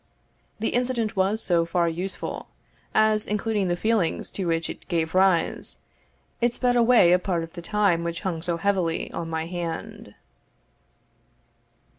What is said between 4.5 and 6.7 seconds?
it gave rise, it